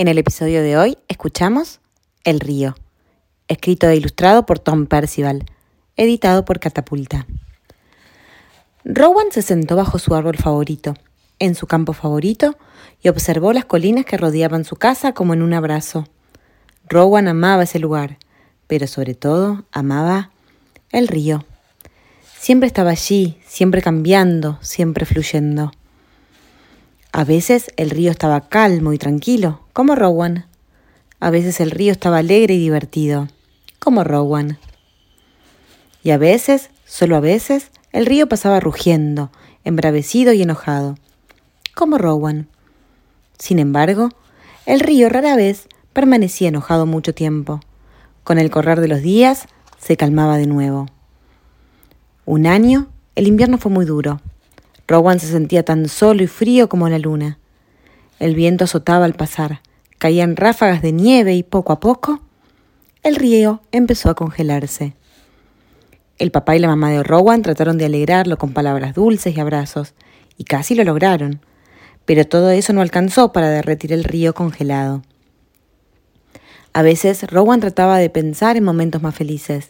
En 0.00 0.08
el 0.08 0.16
episodio 0.16 0.62
de 0.62 0.78
hoy 0.78 0.96
escuchamos 1.08 1.78
El 2.24 2.40
río, 2.40 2.74
escrito 3.48 3.86
e 3.86 3.96
ilustrado 3.96 4.46
por 4.46 4.58
Tom 4.58 4.86
Percival, 4.86 5.44
editado 5.94 6.46
por 6.46 6.58
Catapulta. 6.58 7.26
Rowan 8.82 9.26
se 9.30 9.42
sentó 9.42 9.76
bajo 9.76 9.98
su 9.98 10.14
árbol 10.14 10.38
favorito, 10.38 10.94
en 11.38 11.54
su 11.54 11.66
campo 11.66 11.92
favorito, 11.92 12.56
y 13.02 13.10
observó 13.10 13.52
las 13.52 13.66
colinas 13.66 14.06
que 14.06 14.16
rodeaban 14.16 14.64
su 14.64 14.76
casa 14.76 15.12
como 15.12 15.34
en 15.34 15.42
un 15.42 15.52
abrazo. 15.52 16.08
Rowan 16.88 17.28
amaba 17.28 17.64
ese 17.64 17.78
lugar, 17.78 18.16
pero 18.68 18.86
sobre 18.86 19.14
todo 19.14 19.66
amaba 19.70 20.30
el 20.92 21.08
río. 21.08 21.44
Siempre 22.38 22.68
estaba 22.68 22.92
allí, 22.92 23.38
siempre 23.46 23.82
cambiando, 23.82 24.58
siempre 24.62 25.04
fluyendo. 25.04 25.72
A 27.12 27.24
veces 27.24 27.72
el 27.76 27.90
río 27.90 28.12
estaba 28.12 28.48
calmo 28.48 28.92
y 28.92 28.98
tranquilo, 28.98 29.60
como 29.72 29.96
Rowan. 29.96 30.46
A 31.18 31.30
veces 31.30 31.60
el 31.60 31.72
río 31.72 31.90
estaba 31.90 32.18
alegre 32.18 32.54
y 32.54 32.58
divertido, 32.58 33.26
como 33.80 34.04
Rowan. 34.04 34.58
Y 36.04 36.12
a 36.12 36.18
veces, 36.18 36.70
solo 36.84 37.16
a 37.16 37.20
veces, 37.20 37.72
el 37.92 38.06
río 38.06 38.28
pasaba 38.28 38.60
rugiendo, 38.60 39.32
embravecido 39.64 40.32
y 40.32 40.42
enojado, 40.42 40.94
como 41.74 41.98
Rowan. 41.98 42.46
Sin 43.38 43.58
embargo, 43.58 44.10
el 44.64 44.78
río 44.78 45.08
rara 45.08 45.34
vez 45.34 45.66
permanecía 45.92 46.48
enojado 46.48 46.86
mucho 46.86 47.12
tiempo. 47.12 47.60
Con 48.22 48.38
el 48.38 48.50
correr 48.50 48.80
de 48.80 48.86
los 48.86 49.02
días, 49.02 49.46
se 49.80 49.96
calmaba 49.96 50.36
de 50.36 50.46
nuevo. 50.46 50.86
Un 52.24 52.46
año, 52.46 52.86
el 53.16 53.26
invierno 53.26 53.58
fue 53.58 53.72
muy 53.72 53.84
duro. 53.84 54.20
Rowan 54.90 55.20
se 55.20 55.28
sentía 55.28 55.64
tan 55.64 55.88
solo 55.88 56.24
y 56.24 56.26
frío 56.26 56.68
como 56.68 56.88
la 56.88 56.98
luna. 56.98 57.38
El 58.18 58.34
viento 58.34 58.64
azotaba 58.64 59.04
al 59.04 59.14
pasar, 59.14 59.60
caían 59.98 60.34
ráfagas 60.34 60.82
de 60.82 60.90
nieve 60.90 61.34
y 61.34 61.44
poco 61.44 61.72
a 61.72 61.78
poco 61.78 62.20
el 63.04 63.14
río 63.14 63.62
empezó 63.70 64.10
a 64.10 64.16
congelarse. 64.16 64.94
El 66.18 66.32
papá 66.32 66.56
y 66.56 66.58
la 66.58 66.66
mamá 66.66 66.90
de 66.90 67.04
Rowan 67.04 67.42
trataron 67.42 67.78
de 67.78 67.84
alegrarlo 67.84 68.36
con 68.36 68.52
palabras 68.52 68.94
dulces 68.94 69.36
y 69.36 69.38
abrazos, 69.38 69.94
y 70.36 70.42
casi 70.42 70.74
lo 70.74 70.82
lograron, 70.82 71.40
pero 72.04 72.26
todo 72.26 72.50
eso 72.50 72.72
no 72.72 72.80
alcanzó 72.80 73.32
para 73.32 73.48
derretir 73.48 73.92
el 73.92 74.02
río 74.02 74.34
congelado. 74.34 75.02
A 76.72 76.82
veces 76.82 77.30
Rowan 77.30 77.60
trataba 77.60 77.98
de 77.98 78.10
pensar 78.10 78.56
en 78.56 78.64
momentos 78.64 79.00
más 79.00 79.14
felices, 79.14 79.68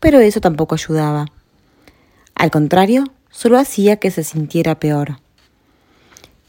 pero 0.00 0.18
eso 0.18 0.40
tampoco 0.40 0.76
ayudaba. 0.76 1.26
Al 2.34 2.50
contrario, 2.50 3.04
solo 3.30 3.58
hacía 3.58 3.96
que 3.96 4.10
se 4.10 4.24
sintiera 4.24 4.78
peor. 4.78 5.18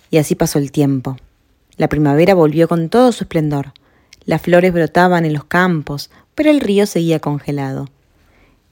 Y 0.09 0.17
así 0.17 0.35
pasó 0.35 0.59
el 0.59 0.71
tiempo. 0.71 1.17
La 1.77 1.89
primavera 1.89 2.33
volvió 2.33 2.67
con 2.67 2.89
todo 2.89 3.11
su 3.11 3.23
esplendor. 3.23 3.73
Las 4.25 4.41
flores 4.41 4.73
brotaban 4.73 5.25
en 5.25 5.33
los 5.33 5.45
campos, 5.45 6.09
pero 6.35 6.49
el 6.49 6.59
río 6.59 6.85
seguía 6.85 7.19
congelado. 7.19 7.89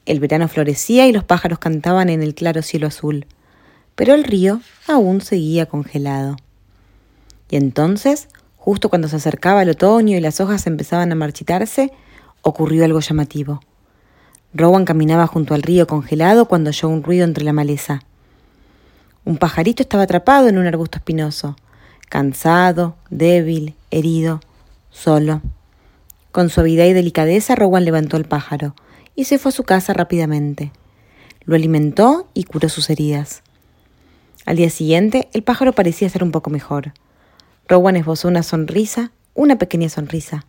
El 0.05 0.19
verano 0.19 0.47
florecía 0.47 1.07
y 1.07 1.11
los 1.11 1.23
pájaros 1.23 1.59
cantaban 1.59 2.09
en 2.09 2.21
el 2.21 2.35
claro 2.35 2.61
cielo 2.61 2.87
azul, 2.87 3.25
pero 3.95 4.13
el 4.13 4.23
río 4.23 4.61
aún 4.87 5.21
seguía 5.21 5.65
congelado. 5.65 6.35
Y 7.49 7.55
entonces, 7.55 8.27
justo 8.55 8.89
cuando 8.89 9.07
se 9.07 9.15
acercaba 9.15 9.63
el 9.63 9.69
otoño 9.69 10.17
y 10.17 10.21
las 10.21 10.39
hojas 10.41 10.67
empezaban 10.67 11.11
a 11.11 11.15
marchitarse, 11.15 11.91
ocurrió 12.41 12.85
algo 12.85 12.99
llamativo. 12.99 13.61
Rowan 14.57 14.85
caminaba 14.85 15.27
junto 15.27 15.53
al 15.53 15.63
río 15.63 15.85
congelado 15.85 16.45
cuando 16.45 16.69
oyó 16.69 16.87
un 16.87 17.03
ruido 17.03 17.25
entre 17.25 17.43
la 17.43 17.51
maleza. 17.51 18.03
Un 19.25 19.35
pajarito 19.35 19.83
estaba 19.83 20.03
atrapado 20.03 20.47
en 20.47 20.57
un 20.57 20.65
arbusto 20.65 20.97
espinoso, 20.97 21.57
cansado, 22.07 22.95
débil, 23.09 23.75
herido, 23.91 24.39
solo. 24.91 25.41
Con 26.31 26.49
suavidad 26.49 26.85
y 26.85 26.93
delicadeza, 26.93 27.55
Rowan 27.55 27.83
levantó 27.83 28.15
al 28.15 28.23
pájaro 28.23 28.75
y 29.13 29.25
se 29.25 29.39
fue 29.39 29.49
a 29.49 29.51
su 29.51 29.65
casa 29.65 29.93
rápidamente. 29.93 30.71
Lo 31.43 31.55
alimentó 31.55 32.29
y 32.33 32.45
curó 32.45 32.69
sus 32.69 32.89
heridas. 32.89 33.43
Al 34.45 34.55
día 34.55 34.69
siguiente, 34.69 35.27
el 35.33 35.43
pájaro 35.43 35.73
parecía 35.73 36.07
estar 36.07 36.23
un 36.23 36.31
poco 36.31 36.49
mejor. 36.49 36.93
Rowan 37.67 37.97
esbozó 37.97 38.29
una 38.29 38.41
sonrisa, 38.41 39.11
una 39.33 39.57
pequeña 39.57 39.89
sonrisa. 39.89 40.45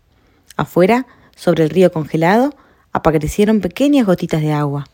Afuera, 0.57 1.09
sobre 1.35 1.65
el 1.65 1.71
río 1.71 1.91
congelado, 1.91 2.55
aparecieron 2.97 3.61
pequeñas 3.61 4.07
gotitas 4.07 4.41
de 4.41 4.55
agua. 4.55 4.87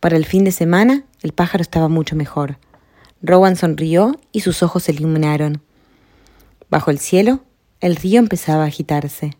Para 0.00 0.16
el 0.16 0.24
fin 0.24 0.44
de 0.44 0.52
semana, 0.52 1.04
el 1.20 1.32
pájaro 1.32 1.60
estaba 1.60 1.88
mucho 1.88 2.16
mejor. 2.16 2.56
Rowan 3.20 3.56
sonrió 3.56 4.18
y 4.32 4.40
sus 4.40 4.62
ojos 4.62 4.84
se 4.84 4.92
iluminaron. 4.92 5.60
Bajo 6.70 6.90
el 6.90 6.98
cielo, 6.98 7.40
el 7.82 7.94
río 7.94 8.18
empezaba 8.18 8.64
a 8.64 8.68
agitarse. 8.68 9.36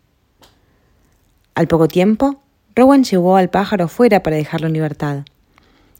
Al 1.55 1.67
poco 1.67 1.87
tiempo, 1.87 2.39
Rowan 2.75 3.03
llevó 3.03 3.35
al 3.35 3.49
pájaro 3.49 3.87
fuera 3.87 4.21
para 4.21 4.35
dejarlo 4.35 4.67
en 4.67 4.73
libertad. 4.73 5.25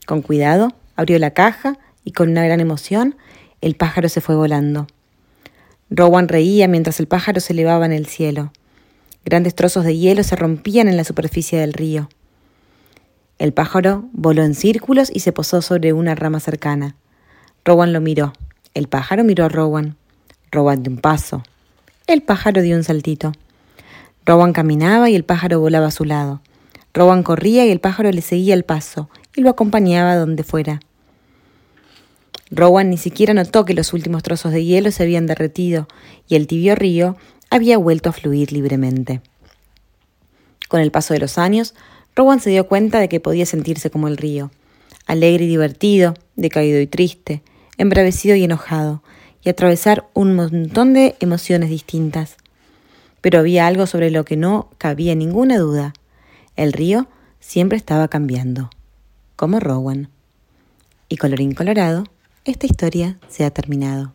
Con 0.05 0.21
cuidado, 0.21 0.73
abrió 0.95 1.17
la 1.17 1.31
caja 1.31 1.79
y 2.03 2.11
con 2.11 2.29
una 2.29 2.45
gran 2.45 2.59
emoción, 2.59 3.15
el 3.61 3.75
pájaro 3.75 4.07
se 4.07 4.21
fue 4.21 4.35
volando. 4.35 4.85
Rowan 5.89 6.27
reía 6.27 6.67
mientras 6.67 6.99
el 6.99 7.07
pájaro 7.07 7.39
se 7.39 7.53
elevaba 7.53 7.87
en 7.87 7.93
el 7.93 8.05
cielo. 8.05 8.51
Grandes 9.29 9.53
trozos 9.53 9.85
de 9.85 9.95
hielo 9.95 10.23
se 10.23 10.35
rompían 10.35 10.87
en 10.87 10.97
la 10.97 11.03
superficie 11.03 11.59
del 11.59 11.73
río. 11.73 12.09
El 13.37 13.53
pájaro 13.53 14.05
voló 14.11 14.41
en 14.41 14.55
círculos 14.55 15.11
y 15.13 15.19
se 15.19 15.31
posó 15.31 15.61
sobre 15.61 15.93
una 15.93 16.15
rama 16.15 16.39
cercana. 16.39 16.95
Rowan 17.63 17.93
lo 17.93 18.01
miró. 18.01 18.33
El 18.73 18.87
pájaro 18.87 19.23
miró 19.23 19.45
a 19.45 19.49
Rowan. 19.49 19.97
Rowan 20.51 20.81
dio 20.81 20.91
un 20.91 20.97
paso. 20.97 21.43
El 22.07 22.23
pájaro 22.23 22.63
dio 22.63 22.75
un 22.75 22.83
saltito. 22.83 23.33
Rowan 24.25 24.51
caminaba 24.51 25.11
y 25.11 25.15
el 25.15 25.25
pájaro 25.25 25.59
volaba 25.59 25.85
a 25.85 25.91
su 25.91 26.05
lado. 26.05 26.41
Rowan 26.95 27.21
corría 27.21 27.67
y 27.67 27.69
el 27.69 27.79
pájaro 27.79 28.11
le 28.11 28.23
seguía 28.23 28.55
el 28.55 28.63
paso 28.63 29.11
y 29.35 29.41
lo 29.41 29.51
acompañaba 29.51 30.15
donde 30.15 30.41
fuera. 30.41 30.79
Rowan 32.49 32.89
ni 32.89 32.97
siquiera 32.97 33.35
notó 33.35 33.63
que 33.63 33.75
los 33.75 33.93
últimos 33.93 34.23
trozos 34.23 34.51
de 34.51 34.65
hielo 34.65 34.89
se 34.89 35.03
habían 35.03 35.27
derretido 35.27 35.87
y 36.27 36.33
el 36.33 36.47
tibio 36.47 36.73
río 36.73 37.15
había 37.49 37.77
vuelto 37.77 38.09
a 38.09 38.13
fluir 38.13 38.51
libremente. 38.51 39.21
Con 40.67 40.81
el 40.81 40.91
paso 40.91 41.13
de 41.13 41.19
los 41.19 41.37
años, 41.37 41.73
Rowan 42.15 42.39
se 42.39 42.49
dio 42.49 42.67
cuenta 42.67 42.99
de 42.99 43.09
que 43.09 43.19
podía 43.19 43.45
sentirse 43.45 43.89
como 43.89 44.07
el 44.07 44.17
río, 44.17 44.51
alegre 45.07 45.45
y 45.45 45.47
divertido, 45.47 46.13
decaído 46.35 46.79
y 46.79 46.87
triste, 46.87 47.41
embravecido 47.77 48.35
y 48.35 48.43
enojado, 48.43 49.01
y 49.43 49.49
atravesar 49.49 50.07
un 50.13 50.35
montón 50.35 50.93
de 50.93 51.15
emociones 51.19 51.69
distintas. 51.69 52.37
Pero 53.21 53.39
había 53.39 53.67
algo 53.67 53.87
sobre 53.87 54.11
lo 54.11 54.25
que 54.25 54.37
no 54.37 54.69
cabía 54.77 55.15
ninguna 55.15 55.57
duda. 55.57 55.93
El 56.55 56.73
río 56.73 57.07
siempre 57.39 57.77
estaba 57.77 58.07
cambiando, 58.07 58.69
como 59.35 59.59
Rowan. 59.59 60.09
Y 61.07 61.17
colorín 61.17 61.53
colorado, 61.53 62.03
esta 62.45 62.65
historia 62.65 63.17
se 63.29 63.45
ha 63.45 63.49
terminado. 63.49 64.13